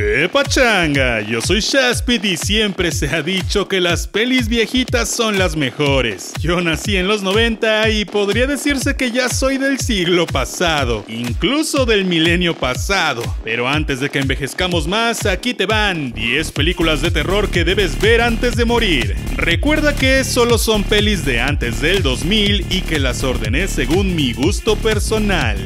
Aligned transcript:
¡Qué 0.00 0.30
pachanga! 0.32 1.20
Yo 1.20 1.42
soy 1.42 1.60
Shaspid 1.60 2.24
y 2.24 2.38
siempre 2.38 2.90
se 2.90 3.06
ha 3.08 3.20
dicho 3.20 3.68
que 3.68 3.82
las 3.82 4.06
pelis 4.06 4.48
viejitas 4.48 5.10
son 5.10 5.38
las 5.38 5.56
mejores. 5.56 6.32
Yo 6.40 6.62
nací 6.62 6.96
en 6.96 7.06
los 7.06 7.22
90 7.22 7.90
y 7.90 8.06
podría 8.06 8.46
decirse 8.46 8.96
que 8.96 9.10
ya 9.10 9.28
soy 9.28 9.58
del 9.58 9.78
siglo 9.78 10.24
pasado, 10.24 11.04
incluso 11.06 11.84
del 11.84 12.06
milenio 12.06 12.54
pasado. 12.54 13.22
Pero 13.44 13.68
antes 13.68 14.00
de 14.00 14.08
que 14.08 14.20
envejezcamos 14.20 14.88
más, 14.88 15.26
aquí 15.26 15.52
te 15.52 15.66
van 15.66 16.12
10 16.14 16.50
películas 16.52 17.02
de 17.02 17.10
terror 17.10 17.50
que 17.50 17.66
debes 17.66 18.00
ver 18.00 18.22
antes 18.22 18.56
de 18.56 18.64
morir. 18.64 19.14
Recuerda 19.36 19.94
que 19.94 20.24
solo 20.24 20.56
son 20.56 20.82
pelis 20.82 21.26
de 21.26 21.42
antes 21.42 21.82
del 21.82 22.02
2000 22.02 22.68
y 22.70 22.80
que 22.80 22.98
las 22.98 23.22
ordené 23.22 23.68
según 23.68 24.16
mi 24.16 24.32
gusto 24.32 24.76
personal. 24.76 25.58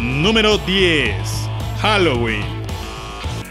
Número 0.00 0.58
10. 0.58 1.14
Halloween. 1.80 2.55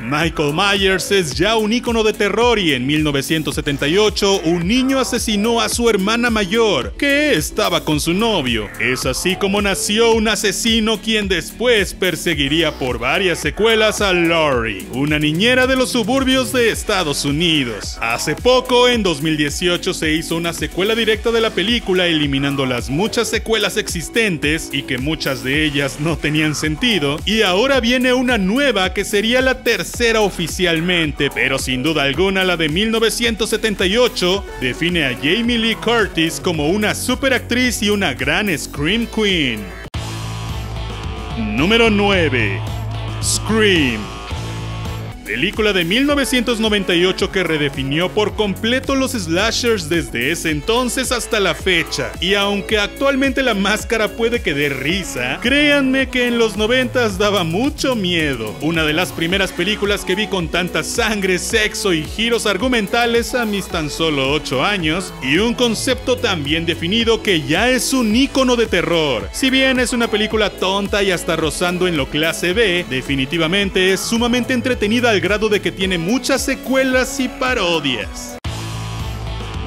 Michael 0.07 0.53
Myers 0.53 1.11
es 1.11 1.33
ya 1.33 1.55
un 1.55 1.73
ícono 1.73 2.03
de 2.03 2.13
terror 2.13 2.59
y 2.59 2.73
en 2.73 2.85
1978 2.85 4.41
un 4.41 4.67
niño 4.67 4.99
asesinó 4.99 5.59
a 5.59 5.67
su 5.67 5.89
hermana 5.89 6.30
mayor, 6.30 6.93
que 6.95 7.34
estaba 7.34 7.84
con 7.84 7.99
su 7.99 8.13
novio. 8.13 8.70
Es 8.80 9.07
así 9.07 9.35
como 9.35 9.63
nació 9.63 10.11
un 10.11 10.27
asesino 10.27 11.02
quien 11.02 11.27
después 11.27 11.95
perseguiría 11.95 12.77
por 12.77 12.99
varias 12.99 13.39
secuelas 13.39 13.99
a 14.02 14.13
Laurie, 14.13 14.85
una 14.91 15.17
niñera 15.17 15.66
de 15.66 15.75
los 15.75 15.89
suburbios 15.89 16.53
de 16.53 16.69
Estados 16.69 17.25
Unidos. 17.25 17.97
Hace 17.99 18.35
poco, 18.35 18.88
en 18.88 19.02
2018, 19.02 19.91
se 19.91 20.13
hizo 20.13 20.35
una 20.35 20.53
secuela 20.53 20.94
directa 20.94 21.31
de 21.31 21.41
la 21.41 21.49
película 21.49 22.05
eliminando 22.05 22.67
las 22.67 22.91
muchas 22.91 23.27
secuelas 23.27 23.75
existentes 23.75 24.69
y 24.72 24.83
que 24.83 24.99
muchas 24.99 25.44
de 25.44 25.66
ellas 25.66 25.99
no 25.99 26.16
tenían 26.16 26.53
sentido, 26.53 27.19
y 27.25 27.41
ahora 27.41 27.80
viene 27.80 28.13
una 28.13 28.38
nueva 28.38 28.94
que 28.94 29.03
sería 29.03 29.41
la 29.41 29.63
tercera 29.63 29.95
oficialmente, 30.17 31.30
pero 31.34 31.58
sin 31.58 31.81
duda 31.81 32.03
alguna 32.03 32.44
la 32.44 32.58
de 32.58 32.67
1978 32.67 34.44
define 34.59 35.06
a 35.06 35.14
Jamie 35.16 35.58
Lee 35.58 35.75
Curtis 35.75 36.42
como 36.42 36.69
una 36.69 36.94
superactriz 36.94 37.81
y 37.81 37.89
una 37.89 38.14
gran 38.14 38.56
Scream 38.58 39.08
Queen. 39.08 39.64
Número 41.38 41.89
9. 41.89 42.59
Scream 43.23 44.14
película 45.26 45.73
de 45.73 45.84
1998 45.84 47.31
que 47.31 47.44
redefinió 47.44 48.09
por 48.09 48.36
completo 48.36 48.95
los 48.95 49.12
slashers 49.12 49.90
desde 49.90 50.31
ese 50.31 50.52
entonces 50.52 51.12
hasta 51.12 51.40
la 51.40 51.56
fecha. 51.56 52.12
Y 52.22 52.36
aunque 52.36 52.78
actualmente 52.78 53.42
la 53.42 53.56
máscara 53.56 54.09
puede 54.09 54.42
que 54.42 54.53
dé 54.53 54.70
risa, 54.70 55.40
créanme 55.42 56.09
que 56.09 56.28
en 56.28 56.38
los 56.38 56.56
90 56.58 57.09
daba 57.18 57.44
mucho 57.44 57.96
miedo. 57.96 58.56
Una 58.62 58.84
de 58.84 58.94
las 58.94 59.12
primeras 59.12 59.52
películas 59.52 60.06
que 60.06 60.16
vi 60.16 60.28
con 60.28 60.48
tanta 60.48 60.84
sangre, 60.84 61.40
sexo 61.40 61.92
y 61.92 62.03
giros 62.03 62.46
argumentales 62.46 63.34
a 63.34 63.46
mis 63.46 63.68
tan 63.68 63.90
solo 63.90 64.31
8 64.31 64.64
años, 64.64 65.14
y 65.23 65.40
un 65.40 65.56
concepto 65.56 66.18
tan 66.18 66.44
bien 66.44 66.66
definido 66.66 67.23
que 67.23 67.42
ya 67.42 67.70
es 67.70 67.94
un 67.94 68.16
icono 68.16 68.56
de 68.56 68.68
terror. 68.68 69.28
Si 69.31 69.50
bien 69.50 69.80
es 69.80 69.92
una 69.92 70.09
película 70.09 70.52
tonta 70.52 71.02
y 71.02 71.12
hasta 71.12 71.36
rozando 71.36 71.88
en 71.88 71.98
lo 71.98 72.09
clase 72.09 72.53
B, 72.53 72.86
definitivamente 72.90 73.94
es 73.94 74.00
sumamente 74.00 74.53
entretenida 74.53 75.14
grado 75.19 75.49
de 75.49 75.61
que 75.61 75.71
tiene 75.71 75.97
muchas 75.97 76.41
secuelas 76.44 77.19
y 77.19 77.27
parodias. 77.27 78.38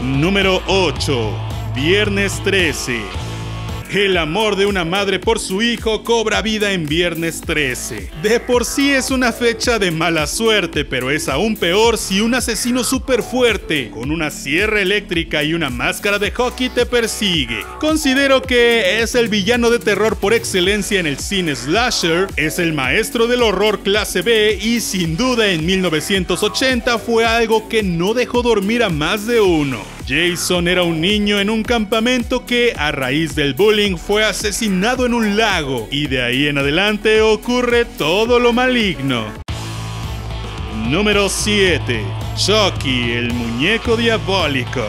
Número 0.02 0.62
8. 0.66 1.32
Viernes 1.74 2.40
13. 2.44 3.27
El 3.90 4.18
amor 4.18 4.56
de 4.56 4.66
una 4.66 4.84
madre 4.84 5.18
por 5.18 5.40
su 5.40 5.62
hijo 5.62 6.04
cobra 6.04 6.42
vida 6.42 6.72
en 6.72 6.86
viernes 6.86 7.40
13. 7.40 8.10
De 8.22 8.38
por 8.38 8.66
sí 8.66 8.90
es 8.90 9.10
una 9.10 9.32
fecha 9.32 9.78
de 9.78 9.90
mala 9.90 10.26
suerte, 10.26 10.84
pero 10.84 11.10
es 11.10 11.26
aún 11.26 11.56
peor 11.56 11.96
si 11.96 12.20
un 12.20 12.34
asesino 12.34 12.84
súper 12.84 13.22
fuerte, 13.22 13.88
con 13.88 14.10
una 14.10 14.30
sierra 14.30 14.82
eléctrica 14.82 15.42
y 15.42 15.54
una 15.54 15.70
máscara 15.70 16.18
de 16.18 16.30
hockey 16.32 16.68
te 16.68 16.84
persigue. 16.84 17.64
Considero 17.80 18.42
que 18.42 19.00
es 19.00 19.14
el 19.14 19.28
villano 19.28 19.70
de 19.70 19.78
terror 19.78 20.16
por 20.16 20.34
excelencia 20.34 21.00
en 21.00 21.06
el 21.06 21.18
cine 21.18 21.56
slasher, 21.56 22.26
es 22.36 22.58
el 22.58 22.74
maestro 22.74 23.26
del 23.26 23.40
horror 23.40 23.80
clase 23.80 24.20
B 24.20 24.58
y 24.60 24.80
sin 24.80 25.16
duda 25.16 25.48
en 25.48 25.64
1980 25.64 26.98
fue 26.98 27.24
algo 27.24 27.70
que 27.70 27.82
no 27.82 28.12
dejó 28.12 28.42
dormir 28.42 28.82
a 28.82 28.90
más 28.90 29.26
de 29.26 29.40
uno. 29.40 29.97
Jason 30.08 30.68
era 30.68 30.84
un 30.84 31.02
niño 31.02 31.38
en 31.38 31.50
un 31.50 31.62
campamento 31.62 32.46
que, 32.46 32.72
a 32.78 32.92
raíz 32.92 33.34
del 33.34 33.52
bullying, 33.52 33.98
fue 33.98 34.24
asesinado 34.24 35.04
en 35.04 35.12
un 35.12 35.36
lago, 35.36 35.86
y 35.90 36.06
de 36.06 36.22
ahí 36.22 36.46
en 36.46 36.56
adelante 36.56 37.20
ocurre 37.20 37.84
todo 37.84 38.40
lo 38.40 38.54
maligno. 38.54 39.26
Número 40.86 41.28
7. 41.28 42.02
Chucky, 42.36 43.12
el 43.12 43.34
muñeco 43.34 43.98
diabólico. 43.98 44.86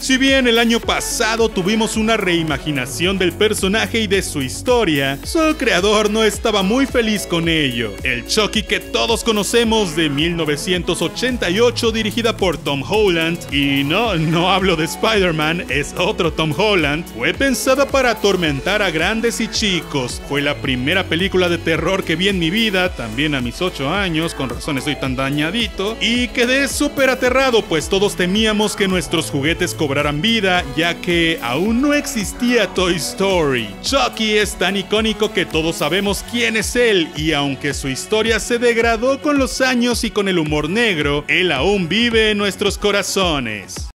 Si 0.00 0.16
bien 0.16 0.46
el 0.46 0.60
año 0.60 0.78
pasado 0.78 1.48
tuvimos 1.48 1.96
una 1.96 2.16
reimaginación 2.16 3.18
del 3.18 3.32
personaje 3.32 3.98
y 4.00 4.06
de 4.06 4.22
su 4.22 4.40
historia, 4.40 5.18
su 5.24 5.56
creador 5.58 6.08
no 6.08 6.22
estaba 6.22 6.62
muy 6.62 6.86
feliz 6.86 7.26
con 7.26 7.48
ello. 7.48 7.92
El 8.04 8.24
Chucky 8.26 8.62
que 8.62 8.78
todos 8.78 9.24
conocemos 9.24 9.96
de 9.96 10.08
1988 10.08 11.90
dirigida 11.90 12.36
por 12.36 12.56
Tom 12.56 12.84
Holland, 12.88 13.38
y 13.52 13.82
no, 13.82 14.14
no 14.14 14.50
hablo 14.50 14.76
de 14.76 14.84
Spider-Man, 14.84 15.66
es 15.68 15.92
otro 15.98 16.32
Tom 16.32 16.54
Holland, 16.56 17.04
fue 17.16 17.34
pensada 17.34 17.86
para 17.86 18.12
atormentar 18.12 18.82
a 18.82 18.90
grandes 18.90 19.40
y 19.40 19.48
chicos. 19.48 20.22
Fue 20.28 20.40
la 20.40 20.54
primera 20.54 21.04
película 21.04 21.48
de 21.48 21.58
terror 21.58 22.04
que 22.04 22.14
vi 22.14 22.28
en 22.28 22.38
mi 22.38 22.50
vida, 22.50 22.94
también 22.94 23.34
a 23.34 23.40
mis 23.40 23.60
8 23.60 23.92
años, 23.92 24.32
con 24.34 24.48
razón 24.48 24.78
estoy 24.78 24.94
tan 24.94 25.16
dañadito, 25.16 25.96
y 26.00 26.28
quedé 26.28 26.68
súper 26.68 27.10
aterrado 27.10 27.62
pues 27.62 27.88
todos 27.88 28.14
temíamos 28.14 28.76
que 28.76 28.86
nuestros 28.86 29.30
juguetes 29.30 29.74
cobraran 29.88 30.20
vida, 30.20 30.62
ya 30.76 31.00
que 31.00 31.40
aún 31.42 31.80
no 31.80 31.94
existía 31.94 32.66
Toy 32.74 32.96
Story. 32.96 33.74
Chucky 33.80 34.36
es 34.36 34.54
tan 34.56 34.76
icónico 34.76 35.32
que 35.32 35.46
todos 35.46 35.76
sabemos 35.76 36.22
quién 36.30 36.58
es 36.58 36.76
él, 36.76 37.08
y 37.16 37.32
aunque 37.32 37.72
su 37.72 37.88
historia 37.88 38.38
se 38.38 38.58
degradó 38.58 39.22
con 39.22 39.38
los 39.38 39.62
años 39.62 40.04
y 40.04 40.10
con 40.10 40.28
el 40.28 40.38
humor 40.38 40.68
negro, 40.68 41.24
él 41.26 41.50
aún 41.52 41.88
vive 41.88 42.32
en 42.32 42.36
nuestros 42.36 42.76
corazones. 42.76 43.88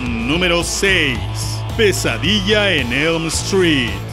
Número 0.00 0.64
6. 0.64 1.18
Pesadilla 1.76 2.72
en 2.72 2.90
Elm 2.90 3.26
Street. 3.26 4.07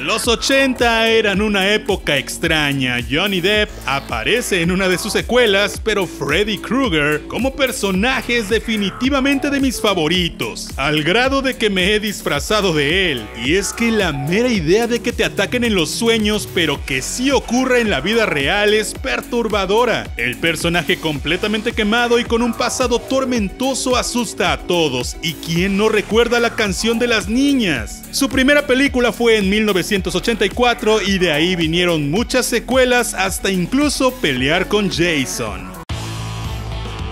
Los 0.00 0.28
80 0.28 1.10
eran 1.10 1.42
una 1.42 1.74
época 1.74 2.16
extraña. 2.16 2.96
Johnny 3.08 3.42
Depp 3.42 3.68
aparece 3.84 4.62
en 4.62 4.70
una 4.70 4.88
de 4.88 4.96
sus 4.96 5.12
secuelas, 5.12 5.78
pero 5.84 6.06
Freddy 6.06 6.56
Krueger 6.56 7.26
como 7.28 7.54
personaje 7.54 8.38
es 8.38 8.48
definitivamente 8.48 9.50
de 9.50 9.60
mis 9.60 9.78
favoritos, 9.78 10.70
al 10.78 11.02
grado 11.02 11.42
de 11.42 11.58
que 11.58 11.68
me 11.68 11.92
he 11.92 12.00
disfrazado 12.00 12.72
de 12.72 13.12
él. 13.12 13.26
Y 13.44 13.56
es 13.56 13.74
que 13.74 13.90
la 13.90 14.14
mera 14.14 14.48
idea 14.48 14.86
de 14.86 15.00
que 15.00 15.12
te 15.12 15.22
ataquen 15.22 15.64
en 15.64 15.74
los 15.74 15.90
sueños, 15.90 16.48
pero 16.54 16.82
que 16.86 17.02
sí 17.02 17.30
ocurra 17.30 17.78
en 17.78 17.90
la 17.90 18.00
vida 18.00 18.24
real 18.24 18.72
es 18.72 18.94
perturbadora. 18.94 20.10
El 20.16 20.38
personaje 20.38 20.96
completamente 20.96 21.72
quemado 21.72 22.18
y 22.18 22.24
con 22.24 22.40
un 22.40 22.54
pasado 22.54 23.00
tormentoso 23.00 23.96
asusta 23.96 24.54
a 24.54 24.66
todos. 24.66 25.18
¿Y 25.20 25.34
quién 25.34 25.76
no 25.76 25.90
recuerda 25.90 26.40
la 26.40 26.56
canción 26.56 26.98
de 26.98 27.06
las 27.06 27.28
niñas? 27.28 28.02
Su 28.12 28.30
primera 28.30 28.66
película 28.66 29.12
fue 29.12 29.36
en 29.36 29.50
1900 29.50 29.89
1984 29.90 31.02
y 31.02 31.18
de 31.18 31.32
ahí 31.32 31.56
vinieron 31.56 32.10
muchas 32.12 32.46
secuelas 32.46 33.12
hasta 33.14 33.50
incluso 33.50 34.12
pelear 34.12 34.68
con 34.68 34.88
Jason. 34.88 35.68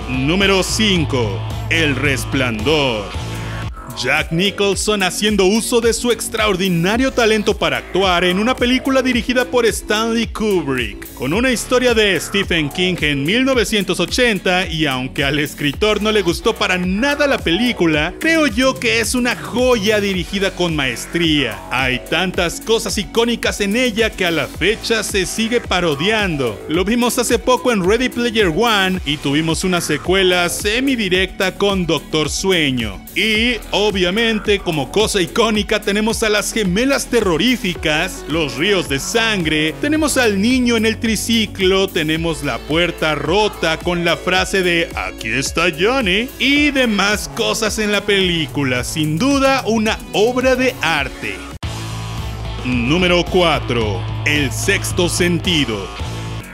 Número 0.09 0.62
5. 0.62 1.41
El 1.71 1.97
Resplandor. 1.97 3.28
Jack 3.98 4.31
Nicholson 4.31 5.03
haciendo 5.03 5.44
uso 5.44 5.81
de 5.81 5.92
su 5.92 6.12
extraordinario 6.12 7.12
talento 7.12 7.56
para 7.56 7.78
actuar 7.78 8.22
en 8.22 8.38
una 8.38 8.54
película 8.54 9.03
dirigida 9.03 9.44
por 9.44 9.66
Stanley 9.66 10.28
Kubrick, 10.28 11.12
con 11.14 11.32
una 11.32 11.50
historia 11.50 11.94
de 11.94 12.19
Stephen 12.20 12.70
King 12.70 12.94
en 13.00 13.25
1980 13.25 14.68
y 14.68 14.86
aunque 14.86 15.24
al 15.24 15.41
escritor 15.41 16.00
no 16.00 16.12
le 16.12 16.22
gustó 16.22 16.54
para 16.54 16.78
nada 16.78 17.27
la 17.27 17.39
película, 17.39 18.15
creo 18.21 18.47
yo 18.47 18.78
que 18.78 19.00
es 19.00 19.16
una 19.16 19.34
joya 19.34 20.01
dirigida 20.01 20.53
con 20.53 20.77
maestría. 20.77 21.59
Hay 21.72 22.01
tantas 22.09 22.60
cosas 22.60 22.97
icónicas 22.98 23.60
en 23.60 23.74
ella 23.74 24.10
que 24.10 24.27
a 24.27 24.30
la 24.30 24.47
fecha 24.47 25.03
se 25.03 25.27
sigue 25.27 25.60
parodiando. 25.60 26.56
Lo 26.68 26.84
vimos 26.84 27.18
hace 27.18 27.41
poco 27.41 27.72
en 27.72 27.84
Ready 27.84 28.10
Player 28.10 28.53
One 28.56 29.01
y 29.04 29.16
tuvimos 29.16 29.65
una 29.65 29.80
secuela 29.80 30.48
semi-directa 30.48 31.56
con 31.56 31.84
Doctor 31.84 32.30
Sueño. 32.30 33.04
Y 33.16 33.56
Obviamente, 33.89 34.59
como 34.59 34.93
cosa 34.93 35.19
icónica, 35.19 35.81
tenemos 35.81 36.23
a 36.23 36.29
las 36.29 36.53
gemelas 36.53 37.07
terroríficas, 37.07 38.23
los 38.29 38.57
ríos 38.57 38.87
de 38.91 38.99
sangre, 38.99 39.75
tenemos 39.81 40.19
al 40.19 40.43
niño 40.43 40.77
en 40.77 40.85
el 40.85 41.01
triciclo, 41.01 41.89
tenemos 41.89 42.45
la 42.45 42.59
puerta 42.59 43.15
rota 43.15 43.79
con 43.79 44.05
la 44.05 44.19
frase 44.19 44.63
de 44.63 44.91
aquí 44.95 45.29
está 45.29 45.69
Johnny 45.71 46.29
y 46.39 46.71
demás 46.71 47.31
cosas 47.35 47.79
en 47.79 47.91
la 47.91 48.03
película. 48.03 48.85
Sin 48.85 49.17
duda, 49.17 49.63
una 49.65 49.99
obra 50.13 50.55
de 50.55 50.75
arte. 50.83 51.37
Número 52.67 53.25
4. 53.25 54.03
El 54.27 54.53
sexto 54.53 55.09
sentido. 55.09 56.08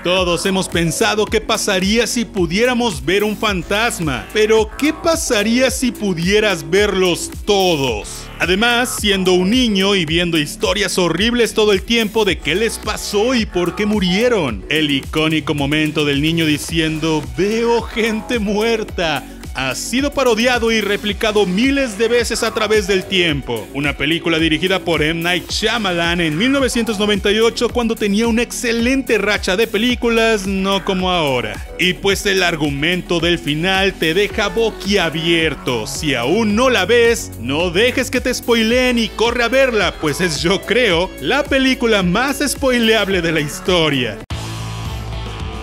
Todos 0.05 0.45
hemos 0.45 0.69
pensado 0.69 1.25
qué 1.25 1.41
pasaría 1.41 2.07
si 2.07 2.27
pudiéramos 2.27 3.03
ver 3.07 3.25
un 3.25 3.39
fantasma, 3.39 4.27
pero 4.35 4.69
¿qué 4.77 4.93
pasaría 4.93 5.71
si 5.71 5.93
pudieras 5.93 6.69
verlos 6.69 7.31
todos? 7.47 8.27
Además, 8.39 8.97
siendo 9.01 9.33
un 9.33 9.49
niño 9.49 9.95
y 9.95 10.05
viendo 10.05 10.37
historias 10.37 10.99
horribles 10.99 11.55
todo 11.55 11.73
el 11.73 11.85
tiempo 11.85 12.27
de 12.27 12.37
qué 12.37 12.55
les 12.55 12.77
pasó 12.77 13.35
y 13.35 13.47
por 13.47 13.77
qué 13.77 13.87
murieron. 13.87 14.63
El 14.69 14.91
icónico 14.91 15.55
momento 15.55 16.05
del 16.05 16.21
niño 16.21 16.45
diciendo, 16.45 17.23
veo 17.39 17.81
gente 17.81 18.39
muerta 18.39 19.25
ha 19.55 19.75
sido 19.75 20.13
parodiado 20.13 20.73
y 20.73 20.81
replicado 20.81 21.47
miles 21.47 21.97
de 21.97 22.09
veces 22.09 22.43
a 22.43 22.53
través 22.53 22.87
del 22.87 23.05
tiempo. 23.05 23.67
Una 23.73 23.97
película 23.97 24.39
dirigida 24.39 24.81
por 24.81 25.03
M. 25.03 25.23
Night 25.23 25.49
Shyamalan 25.49 26.21
en 26.21 26.37
1998 26.37 27.69
cuando 27.69 27.95
tenía 27.95 28.27
una 28.27 28.43
excelente 28.43 29.17
racha 29.19 29.57
de 29.57 29.67
películas, 29.67 30.47
no 30.47 30.85
como 30.85 31.11
ahora. 31.11 31.55
Y 31.79 31.95
pues 31.95 32.27
el 32.27 32.43
argumento 32.43 33.21
del 33.21 33.39
final 33.39 33.95
te 33.95 34.13
deja 34.13 34.49
boquiabierto. 34.49 35.87
Si 35.87 36.15
aún 36.15 36.57
no 36.57 36.69
la 36.69 36.85
ves, 36.85 37.31
no 37.41 37.71
dejes 37.71 38.11
que 38.11 38.21
te 38.21 38.35
spoileen 38.35 38.99
y 38.99 39.09
corre 39.09 39.45
a 39.45 39.49
verla, 39.49 39.95
pues 40.01 40.21
es 40.21 40.41
yo 40.41 40.63
creo 40.63 41.11
la 41.21 41.45
película 41.45 42.03
más 42.03 42.43
spoileable 42.47 43.23
de 43.23 43.33
la 43.33 43.41
historia. 43.41 44.19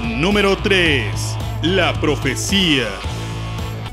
Número 0.01 0.57
3. 0.57 1.05
La 1.63 1.93
profecía. 1.99 2.87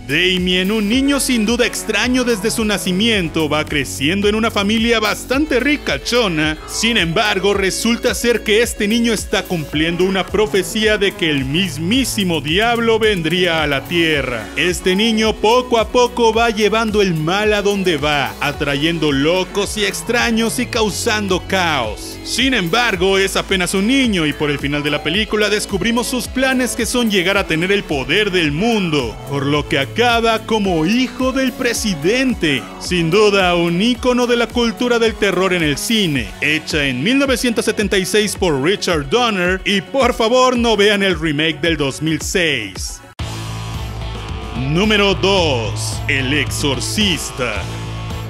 Damien, 0.09 0.73
un 0.73 0.89
niño 0.89 1.21
sin 1.21 1.45
duda 1.45 1.67
extraño 1.67 2.25
desde 2.25 2.51
su 2.51 2.65
nacimiento, 2.65 3.47
va 3.47 3.67
creciendo 3.67 4.27
en 4.27 4.37
una 4.37 4.51
familia 4.51 5.01
bastante 5.01 5.61
ricachona. 5.61 6.57
Sin 6.67 6.97
embargo, 6.97 7.53
resulta 7.53 8.15
ser 8.15 8.43
que 8.43 8.63
este 8.63 8.89
niño 8.89 9.13
está 9.13 9.43
cumpliendo 9.43 10.05
una 10.05 10.25
profecía 10.25 10.97
de 10.97 11.13
que 11.13 11.29
el 11.29 11.45
mismísimo 11.45 12.41
diablo 12.41 12.99
vendría 12.99 13.63
a 13.63 13.67
la 13.67 13.85
tierra. 13.85 14.49
Este 14.57 14.97
niño 14.97 15.35
poco 15.35 15.79
a 15.79 15.89
poco 15.89 16.33
va 16.33 16.49
llevando 16.49 17.03
el 17.03 17.13
mal 17.13 17.53
a 17.53 17.61
donde 17.61 17.99
va, 17.99 18.35
atrayendo 18.41 19.13
locos 19.13 19.77
y 19.77 19.85
extraños 19.85 20.59
y 20.59 20.65
causando 20.65 21.47
caos. 21.47 22.19
Sin 22.25 22.55
embargo, 22.55 23.19
es 23.19 23.37
apenas 23.37 23.75
un 23.75 23.87
niño 23.87 24.25
y 24.25 24.33
por 24.33 24.49
el 24.51 24.59
final 24.59 24.83
de 24.83 24.91
la 24.91 25.03
película 25.03 25.51
descubrimos 25.51 26.07
sus 26.07 26.29
planes 26.29 26.77
que 26.77 26.87
son 26.87 27.11
llegar 27.11 27.37
a 27.37 27.47
tener 27.47 27.71
el 27.73 27.85
poder 27.85 28.31
del 28.31 28.53
mundo, 28.53 29.15
por 29.29 29.45
lo 29.45 29.69
que 29.69 29.79
como 30.47 30.87
hijo 30.87 31.33
del 31.33 31.51
presidente. 31.51 32.63
Sin 32.79 33.11
duda, 33.11 33.57
un 33.57 33.83
ícono 33.83 34.29
de 34.29 34.37
la 34.37 34.47
cultura 34.47 35.01
del 35.01 35.15
terror 35.15 35.53
en 35.53 35.65
el 35.65 35.77
cine, 35.77 36.29
hecha 36.41 36.85
en 36.85 37.03
1976 37.03 38.37
por 38.37 38.63
Richard 38.63 39.11
Donner 39.11 39.61
y 39.65 39.81
por 39.81 40.15
favor 40.15 40.57
no 40.57 40.77
vean 40.77 41.03
el 41.03 41.19
remake 41.19 41.61
del 41.61 41.77
2006. 41.77 43.01
Número 44.71 45.15
2. 45.15 46.03
El 46.07 46.33
Exorcista. 46.33 47.61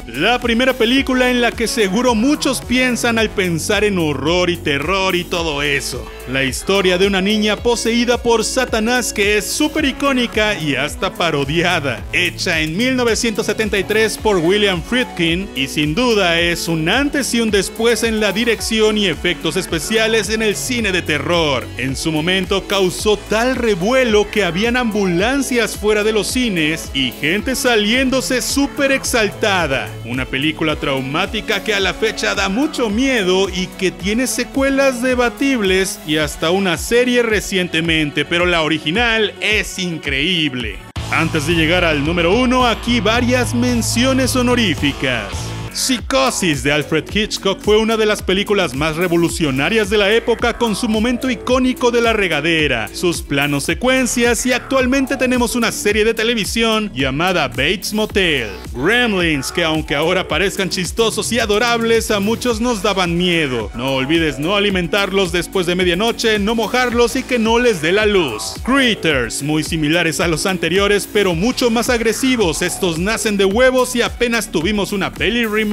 La 0.07 0.39
primera 0.39 0.73
película 0.73 1.31
en 1.31 1.43
la 1.43 1.53
que 1.53 1.69
seguro 1.69 2.15
muchos 2.15 2.63
piensan 2.63 3.19
al 3.19 3.29
pensar 3.29 3.85
en 3.85 3.99
horror 3.99 4.49
y 4.49 4.57
terror 4.57 5.15
y 5.15 5.25
todo 5.25 5.63
eso. 5.63 6.03
La 6.31 6.45
historia 6.45 6.99
de 6.99 7.07
una 7.07 7.23
niña 7.23 7.57
poseída 7.57 8.23
por 8.23 8.45
Satanás 8.45 9.15
que 9.15 9.39
es 9.39 9.51
súper 9.51 9.87
icónica 9.87 10.59
y 10.59 10.75
hasta 10.75 11.15
parodiada, 11.15 12.05
hecha 12.13 12.61
en 12.61 12.77
1973 12.77 14.19
por 14.19 14.37
William 14.37 14.83
Friedkin 14.83 15.49
y 15.57 15.69
sin 15.69 15.95
duda 15.95 16.39
es 16.39 16.69
un 16.69 16.87
antes 16.91 17.33
y 17.33 17.41
un 17.41 17.51
después 17.51 18.03
en 18.03 18.21
la 18.21 18.33
dirección 18.33 18.99
y 18.99 19.07
efectos 19.07 19.57
especiales 19.57 20.29
en 20.29 20.43
el 20.43 20.55
cine 20.55 20.93
de 20.93 21.01
terror. 21.01 21.67
En 21.79 21.97
su 21.97 22.13
momento 22.13 22.69
causó 22.69 23.17
tal 23.17 23.57
revuelo 23.57 24.31
que 24.31 24.45
habían 24.45 24.77
ambulancias 24.77 25.79
fuera 25.79 26.05
de 26.05 26.13
los 26.13 26.27
cines 26.27 26.91
y 26.93 27.11
gente 27.11 27.57
saliéndose 27.57 28.43
súper 28.43 28.93
exaltada. 28.93 29.89
Una 30.05 30.27
película 30.27 30.77
traumática 30.77 31.65
que 31.65 31.73
a 31.73 31.81
la 31.81 31.95
fecha 31.95 32.35
da 32.35 32.51
mucho 32.51 32.91
miedo 32.91 33.49
y 33.49 33.67
que 33.79 33.91
tiene 33.91 34.27
secuelas 34.27 35.01
debatibles 35.01 35.99
y 36.07 36.18
hasta 36.19 36.51
una 36.51 36.77
serie 36.77 37.23
recientemente, 37.23 38.25
pero 38.25 38.47
la 38.47 38.63
original 38.63 39.35
es 39.41 39.79
increíble. 39.79 40.79
Antes 41.11 41.47
de 41.47 41.55
llegar 41.55 41.85
al 41.85 42.05
número 42.05 42.35
uno, 42.35 42.67
aquí 42.67 43.01
varias 43.01 43.55
menciones 43.55 44.37
honoríficas. 44.37 45.33
Psicosis 45.79 46.65
de 46.65 46.73
Alfred 46.73 47.05
Hitchcock 47.09 47.61
fue 47.61 47.79
una 47.79 47.97
de 47.97 48.05
las 48.05 48.21
películas 48.21 48.75
más 48.75 48.97
revolucionarias 48.97 49.89
de 49.89 49.97
la 49.97 50.13
época 50.13 50.59
con 50.59 50.75
su 50.75 50.89
momento 50.89 51.31
icónico 51.31 51.93
de 51.93 52.01
la 52.01 52.13
regadera, 52.13 52.91
sus 52.93 53.23
planos 53.23 53.63
secuencias 53.63 54.45
y 54.45 54.53
actualmente 54.53 55.17
tenemos 55.17 55.55
una 55.55 55.71
serie 55.71 56.05
de 56.05 56.15
televisión 56.15 56.91
llamada 56.93 57.47
Bates 57.47 57.95
Motel. 57.95 58.49
Gremlins 58.75 59.53
que 59.53 59.63
aunque 59.63 59.95
ahora 59.95 60.27
parezcan 60.27 60.69
chistosos 60.69 61.31
y 61.31 61.39
adorables 61.39 62.11
a 62.11 62.19
muchos 62.19 62.61
nos 62.61 62.83
daban 62.83 63.17
miedo. 63.17 63.71
No 63.77 63.95
olvides 63.95 64.41
no 64.41 64.57
alimentarlos 64.57 65.31
después 65.31 65.65
de 65.67 65.77
medianoche, 65.77 66.41
no 66.41 66.57
mojarlos 66.57 67.15
y 67.15 67.23
que 67.23 67.39
no 67.39 67.61
les 67.61 67.81
dé 67.81 67.93
la 67.93 68.05
luz. 68.05 68.57
Critters, 68.65 69.45
muy 69.45 69.63
similares 69.63 70.19
a 70.19 70.27
los 70.27 70.45
anteriores 70.45 71.09
pero 71.11 71.37
mucho 71.37 71.71
más 71.71 71.89
agresivos, 71.89 72.63
estos 72.63 72.99
nacen 72.99 73.37
de 73.37 73.45
huevos 73.45 73.95
y 73.95 74.03
apenas 74.03 74.51
tuvimos 74.51 74.91
una 74.91 75.13
peli 75.13 75.47
remake 75.47 75.68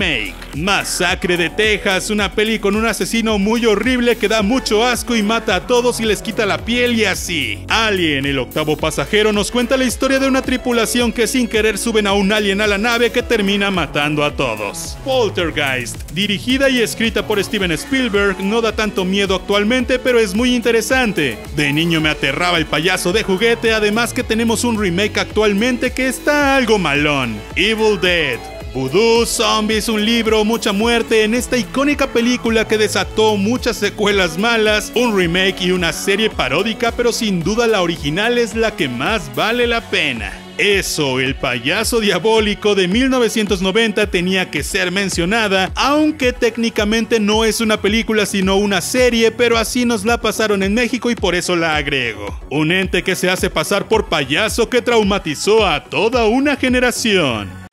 Masacre 0.55 1.37
de 1.37 1.49
Texas, 1.49 2.09
una 2.09 2.31
peli 2.31 2.59
con 2.59 2.75
un 2.75 2.85
asesino 2.85 3.39
muy 3.39 3.65
horrible 3.65 4.17
que 4.17 4.27
da 4.27 4.41
mucho 4.41 4.85
asco 4.85 5.15
y 5.15 5.23
mata 5.23 5.55
a 5.55 5.67
todos 5.67 5.99
y 5.99 6.05
les 6.05 6.21
quita 6.21 6.45
la 6.45 6.57
piel 6.57 6.95
y 6.99 7.05
así. 7.05 7.59
Alien, 7.69 8.25
el 8.25 8.39
octavo 8.39 8.75
pasajero, 8.75 9.31
nos 9.31 9.51
cuenta 9.51 9.77
la 9.77 9.85
historia 9.85 10.19
de 10.19 10.27
una 10.27 10.41
tripulación 10.41 11.13
que 11.13 11.27
sin 11.27 11.47
querer 11.47 11.77
suben 11.77 12.07
a 12.07 12.13
un 12.13 12.31
alien 12.31 12.61
a 12.61 12.67
la 12.67 12.77
nave 12.77 13.11
que 13.11 13.23
termina 13.23 13.71
matando 13.71 14.23
a 14.23 14.35
todos. 14.35 14.97
Poltergeist, 15.05 16.11
dirigida 16.11 16.69
y 16.69 16.81
escrita 16.81 17.25
por 17.25 17.41
Steven 17.41 17.71
Spielberg, 17.71 18.41
no 18.41 18.61
da 18.61 18.73
tanto 18.73 19.05
miedo 19.05 19.35
actualmente, 19.35 19.99
pero 19.99 20.19
es 20.19 20.35
muy 20.35 20.55
interesante. 20.55 21.37
De 21.55 21.71
niño 21.71 22.01
me 22.01 22.09
aterraba 22.09 22.57
el 22.57 22.65
payaso 22.65 23.13
de 23.13 23.23
juguete, 23.23 23.73
además 23.73 24.13
que 24.13 24.23
tenemos 24.23 24.63
un 24.65 24.79
remake 24.79 25.19
actualmente 25.19 25.91
que 25.91 26.07
está 26.07 26.55
algo 26.57 26.77
malón. 26.77 27.37
Evil 27.55 27.99
Dead, 28.01 28.39
Voodoo, 28.75 29.25
Zombies, 29.25 29.87
un 29.87 30.03
libro, 30.03 30.43
mucha 30.43 30.73
muerte 30.73 31.23
en 31.23 31.33
esta 31.33 31.55
icónica 31.55 32.07
película 32.07 32.67
que 32.67 32.77
desató 32.77 33.37
muchas 33.37 33.77
secuelas 33.77 34.37
malas, 34.37 34.91
un 34.95 35.17
remake 35.17 35.61
y 35.61 35.71
una 35.71 35.93
serie 35.93 36.29
paródica, 36.29 36.91
pero 36.91 37.13
sin 37.13 37.41
duda 37.41 37.67
la 37.67 37.81
original 37.81 38.37
es 38.37 38.53
la 38.53 38.75
que 38.75 38.89
más 38.89 39.33
vale 39.33 39.65
la 39.65 39.79
pena. 39.89 40.33
Eso, 40.57 41.21
el 41.21 41.35
payaso 41.35 42.01
diabólico 42.01 42.75
de 42.75 42.89
1990 42.89 44.11
tenía 44.11 44.51
que 44.51 44.61
ser 44.61 44.91
mencionada, 44.91 45.71
aunque 45.75 46.33
técnicamente 46.33 47.21
no 47.21 47.45
es 47.45 47.61
una 47.61 47.81
película 47.81 48.25
sino 48.25 48.57
una 48.57 48.81
serie, 48.81 49.31
pero 49.31 49.57
así 49.57 49.85
nos 49.85 50.03
la 50.03 50.19
pasaron 50.19 50.63
en 50.63 50.73
México 50.73 51.09
y 51.09 51.15
por 51.15 51.33
eso 51.33 51.55
la 51.55 51.77
agrego. 51.77 52.37
Un 52.51 52.73
ente 52.73 53.03
que 53.03 53.15
se 53.15 53.29
hace 53.29 53.49
pasar 53.49 53.87
por 53.87 54.09
payaso 54.09 54.69
que 54.69 54.81
traumatizó 54.81 55.65
a 55.65 55.85
toda 55.85 56.25
una 56.25 56.57
generación. 56.57 57.64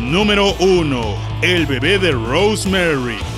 Número 0.00 0.54
1. 0.58 1.16
El 1.42 1.66
bebé 1.66 1.98
de 1.98 2.12
Rosemary. 2.12 3.35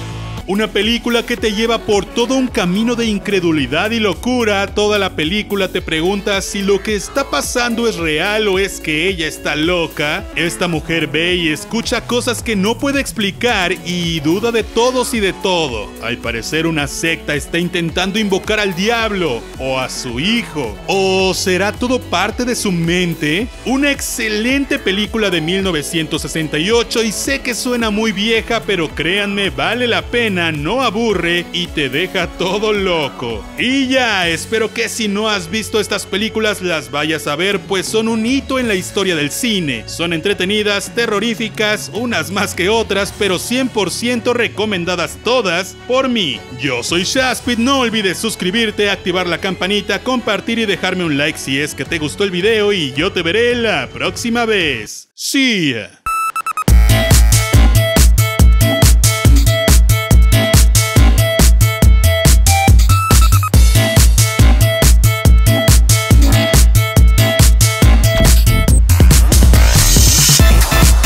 Una 0.49 0.67
película 0.67 1.27
que 1.27 1.37
te 1.37 1.53
lleva 1.53 1.77
por 1.77 2.07
todo 2.07 2.35
un 2.35 2.49
camino 2.49 2.95
de 2.95 3.05
incredulidad 3.05 3.91
y 3.91 4.01
locura. 4.01 4.67
Toda 4.67 4.99
la 4.99 5.15
película 5.15 5.69
te 5.69 5.83
pregunta 5.83 6.41
si 6.41 6.63
lo 6.63 6.83
que 6.83 6.95
está 6.95 7.29
pasando 7.29 7.87
es 7.87 7.97
real 7.97 8.49
o 8.49 8.59
es 8.59 8.81
que 8.81 9.09
ella 9.09 9.27
está 9.27 9.57
loca. 9.57 10.25
Esta 10.37 10.67
mujer 10.67 11.09
ve 11.09 11.35
y 11.35 11.49
escucha 11.49 12.07
cosas 12.07 12.43
que 12.43 12.57
no 12.57 12.79
puede 12.79 12.99
explicar 12.99 13.73
y 13.85 14.21
duda 14.21 14.51
de 14.51 14.65
todos 14.65 15.13
y 15.13 15.21
de 15.21 15.35
todo. 15.35 15.91
Al 16.03 16.17
parecer 16.17 16.67
una 16.67 16.87
secta 16.87 17.35
está 17.35 17.59
intentando 17.59 18.19
invocar 18.19 18.59
al 18.59 18.75
diablo 18.75 19.43
o 19.59 19.79
a 19.79 19.91
su 19.91 20.19
hijo. 20.19 20.75
¿O 20.87 21.35
será 21.35 21.73
todo 21.73 22.01
parte 22.01 22.47
de 22.47 22.57
su 22.57 22.73
mente? 22.73 23.49
Una 23.67 23.91
excelente 23.91 24.79
película 24.79 25.29
de 25.29 25.43
1968 25.43 27.03
y 27.03 27.13
sé 27.13 27.43
que 27.43 27.55
suena 27.55 27.91
muy 27.91 28.13
vieja, 28.13 28.63
pero 28.67 28.89
créanme, 28.89 29.51
vale 29.51 29.87
la 29.87 30.01
pena 30.01 30.38
no 30.39 30.83
aburre 30.83 31.45
y 31.53 31.67
te 31.67 31.89
deja 31.89 32.29
todo 32.39 32.73
loco. 32.73 33.45
Y 33.59 33.89
ya, 33.89 34.29
espero 34.29 34.73
que 34.73 34.89
si 34.89 35.09
no 35.09 35.29
has 35.29 35.51
visto 35.51 35.81
estas 35.81 36.07
películas 36.07 36.63
las 36.63 36.91
vayas 36.91 37.27
a 37.27 37.37
ver, 37.37 37.59
pues 37.61 37.87
son 37.87 38.09
un 38.09 38.25
hito 38.25 38.59
en 38.59 38.69
la 38.69 38.75
historia 38.75 39.17
del 39.17 39.31
cine. 39.31 39.83
Son 39.87 40.13
entretenidas, 40.13 40.95
terroríficas, 40.95 41.91
unas 41.93 42.31
más 42.31 42.55
que 42.55 42.69
otras, 42.69 43.13
pero 43.19 43.37
100% 43.37 44.33
recomendadas 44.33 45.19
todas 45.25 45.77
por 45.87 46.09
mí. 46.09 46.41
Yo 46.61 46.83
soy 46.83 47.03
Shaspit, 47.03 47.59
no 47.59 47.81
olvides 47.81 48.19
suscribirte, 48.19 48.91
activar 48.91 49.27
la 49.27 49.39
campanita, 49.39 50.03
compartir 50.03 50.61
y 50.61 50.67
dejarme 50.67 51.05
un 51.05 51.19
like 51.19 51.39
si 51.39 51.59
es 51.61 51.75
que 51.75 51.85
te 51.85 51.99
gustó 51.99 52.25
el 52.25 52.31
video 52.31 52.73
y 52.73 52.93
yo 52.93 53.13
te 53.13 53.23
veré 53.23 53.55
la 53.57 53.89
próxima 53.89 54.45
vez. 54.45 55.09
Ya. 55.33 56.08